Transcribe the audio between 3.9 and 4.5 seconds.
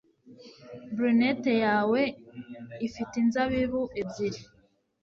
ebyiri